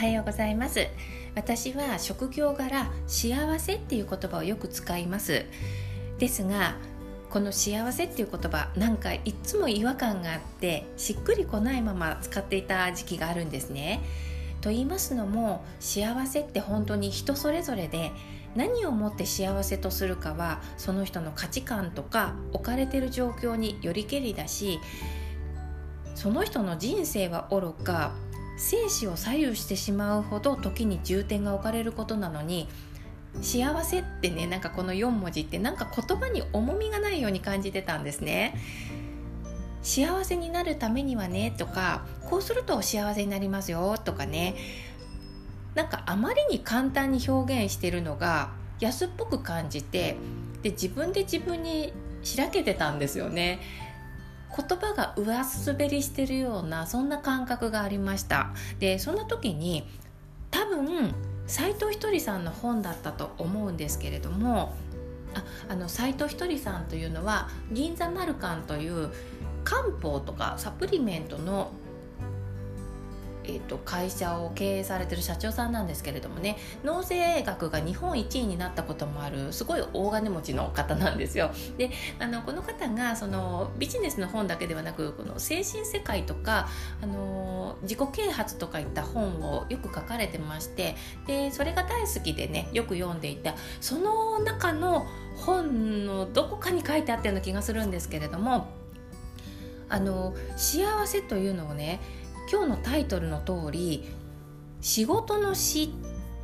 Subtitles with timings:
[0.00, 0.88] はようございます。
[1.34, 5.44] 私は職業柄幸せっていう言葉をよく使います。
[6.18, 6.76] ですが
[7.28, 14.00] この幸せっていう言葉なんかいつも違和感があってしっくりこないまま使っていた時期があるんですね。
[14.62, 18.10] と言いますのも幸せって本当に人それぞれで
[18.56, 24.80] 何をもって幸せとするかはその人の価値観とか置かれてる状況によりけりだし
[26.14, 28.12] その人の人生はおろか
[28.60, 32.68] 生死を左右してしまうほど時に重点が置かれることなのに
[33.40, 38.54] 幸せってねなんかこの4文字ってなんか言葉に重みがないように感じてたんですね。
[39.82, 44.56] 幸せになるためにはねとかこうすると幸せになりますよとかね。
[45.74, 50.16] なんかあまりに簡単に表現してるのが安っぽく感じて
[50.62, 53.60] で自分で自分にしらけてたんですよね。
[54.56, 58.50] 言葉が上滑りしてるようなそんな感覚がありました。
[58.78, 59.84] でそんな時に
[60.50, 61.14] 多分
[61.46, 64.74] 斎藤ひとりさんの本だったと思うんですけれども
[65.34, 69.10] ああの斎藤ひとりさんというのは銀座マルカンという
[69.64, 71.70] 漢方とかサプリメントの
[73.44, 81.50] えーと、会社を経営されてる社長さんなんですけれどもね納税額が日本一位になったこともあるすごい大金持ちの方なんですよ。
[81.78, 86.68] であのこの方がそのビジネスの本だけではなくこの精神世界とか
[87.02, 90.96] あの自己啓発とかいった本をよく書かれてまして
[91.26, 98.68] でそれが大好きでねよく読んでいたその中の本のどこかに書いてあったような気がするんですけれども
[99.88, 102.00] あの幸せというのをね
[102.50, 104.04] 今日のタイトルの通り
[104.80, 105.92] 仕事の詩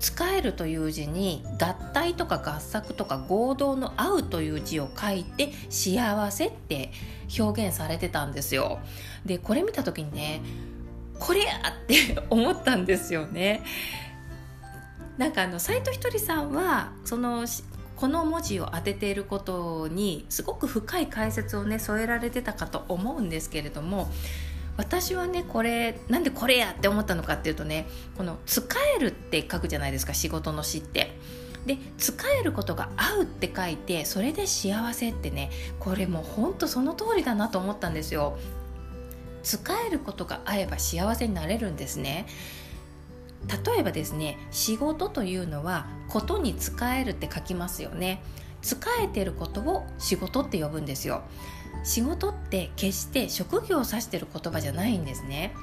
[0.00, 6.92] 使えるという字に合体とか合作とか合同の合うという字を書いて幸せって
[7.38, 8.80] 表現されてたんですよ。
[9.24, 10.42] でこれ見た時にね
[11.18, 13.62] これやって 思ったんですよね。
[15.16, 17.46] なんかあの斎藤ひとりさんはその
[17.96, 24.10] この文字を当てていることにすごく深い解説をね添えられてたかと思うんですけれども
[24.76, 27.86] 私はねこれなんでこれやって思ったのかっていうとね
[28.16, 31.16] この「使える」って書くじゃないですか仕事の詩って。
[31.66, 38.36] で使えることが合うって書いてそれで幸せってねこれもうほんとその通りだなと思ったんですよ。
[39.42, 42.26] 使えることが合えば幸せになれるんですね。
[43.64, 48.22] 例えばですね仕事というのはことに使えるって書きますよね。
[48.64, 51.22] 使えてることを仕事って呼ぶんですよ。
[51.84, 55.54] 仕事って決して職業を指してる言葉じゃないんですね。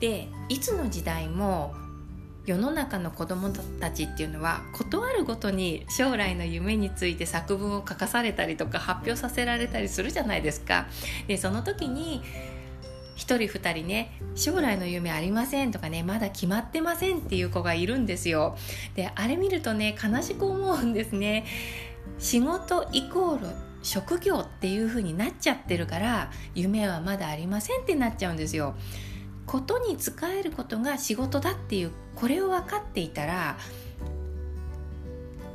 [0.00, 1.74] でいつの時代も
[2.44, 3.48] 世の中の子ども
[3.80, 10.86] たちっていうのは断るごとに将来の夢について作文を書かされたりとか発表させられたりするじゃないですか。
[11.26, 12.22] でその時に
[13.16, 18.58] 1人2人ね将来の夢ありませんとかねまだ決まってませんっていう子がいるんですよ。
[18.94, 21.46] であれ見るとね悲しく思うんですね。
[22.18, 23.46] 仕事イコール
[23.82, 28.74] 職業っていう風になっちゃってるから夢はまだありませんってなっちゃうんですよ。
[29.46, 33.58] ことに使えることが仕事だっていうこれを分かっていたら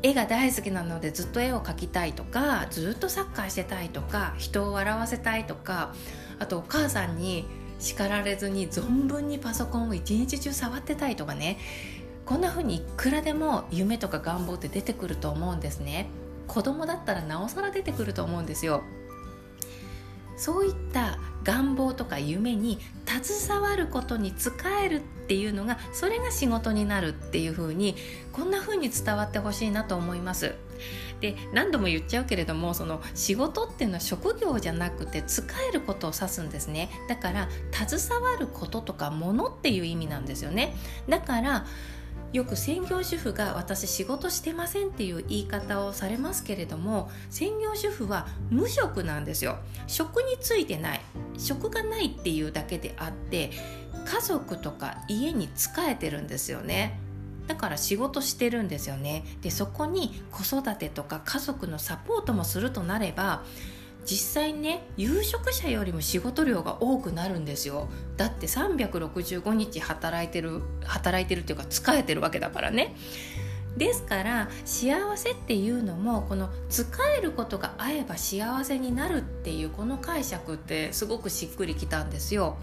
[0.03, 5.93] 絵が大好きなのでずっと絵を描きたいとかずっとサッカーしてたいとか人を笑わせたいとか
[6.37, 7.45] あとお母さんに
[7.79, 11.57] 叱られずに存分にパソコンを一日中触ってたいとかね
[12.25, 16.07] こんな風にいくらでも夢とか願望って出てくると思うんですね。
[16.49, 18.83] 子供だったらなおさら出てくると思うんですよ。
[20.35, 27.95] そういった願望とか夢に携わることに使えるっていうのがそれが仕事になるっていう風に
[28.31, 30.55] こんな風に伝わってほしいなと思います。
[31.19, 36.89] で何度も言っちゃうけれどもその仕事っていうのは職業じゃなくて使えることを指すんですね。
[37.09, 40.75] だから携わることとかものっていう意味なんですよね。
[41.09, 41.65] だから
[42.31, 49.57] よく専業主婦が私仕事してませんっていう言い方をされますけれども専業主婦は無職なんですよ。
[49.87, 51.01] 職についてない。
[51.37, 53.51] 職がないっていうだけであって
[54.05, 56.99] 家族とか家に仕えてるんですよね。
[57.47, 59.23] だから仕事してるんですよね。
[59.41, 63.43] でそこに子育てとか家族のサポートもするとなれば
[64.09, 72.95] 実際ね有職者よりも仕事量が多くなるんですよだって365日働いてる働いてるっていうか使えてるわけだからね
[73.77, 76.89] ですから幸せっていうのもこの使
[77.19, 82.57] えることが合えば幸せになるっていうこの解釈ってすごくしっくりきたんですよ。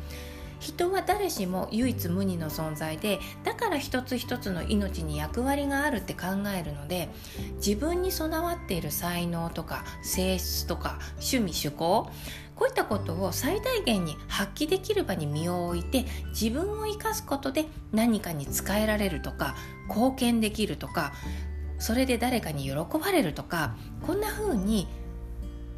[0.58, 7.08] 人は誰しも唯一無二の存在でだから一つ一つの命に役割があるって考えるので
[7.56, 12.10] 自分に備わっている才能とか性質とか趣味趣向
[12.56, 19.54] こういったことを最大限に発揮できる場に身を置いて自分を生かすことで何かに使えられるとか
[19.88, 21.12] 貢献できるとか
[21.78, 23.76] それで誰かに喜ばれるとか
[24.06, 24.88] こんな風に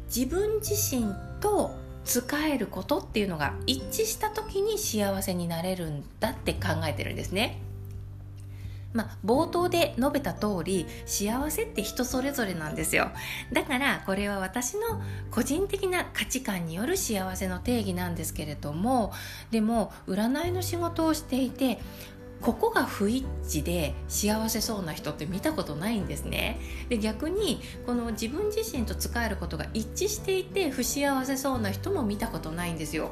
[0.07, 1.75] 自分自身と
[2.09, 7.61] 使えることっていうのが一致した時に幸せになれるんだって考えてるんですね。
[8.91, 13.11] まあ、冒頭で述べた通り幸せって人それぞれなんですよ
[13.53, 19.13] だからこれは私の個人的な価値観による幸せの定義なんですけれども
[19.51, 21.77] でも占いの仕事をしていて
[22.41, 26.59] ここが不一致で幸せそうな人って見たことないんですね。
[26.87, 33.11] で逆にこの自分自身と使えることが一致していて不幸せそうな人も見たことないんですよ。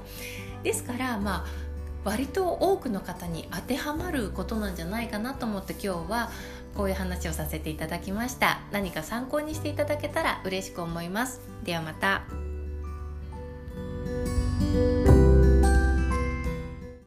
[0.64, 1.68] ですからまあ
[2.06, 6.32] 割と多くの方に当てはまることなんじゃないかなと思って今日は
[6.76, 8.62] こういう話をさせていただきました。
[8.72, 11.42] 何か参考にしていただけたら嬉しく思います。
[11.64, 12.47] ではまた。